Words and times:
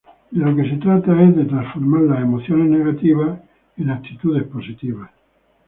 De 0.31 0.39
lo 0.43 0.55
que 0.55 0.67
se 0.67 0.77
trata 0.77 1.11
es 1.21 1.47
transformar 1.47 2.01
las 2.01 2.23
emociones 2.23 2.69
negativas 2.71 3.39
en 3.77 3.91
actitudes 3.91 4.45
positivas. 4.47 5.11